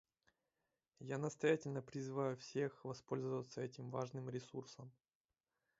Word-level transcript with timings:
Я 0.99 1.19
настоятельно 1.19 1.83
призываю 1.83 2.35
всех 2.35 2.83
воспользоваться 2.83 3.61
этим 3.61 3.91
важным 3.91 4.31
ресурсом. 4.31 4.91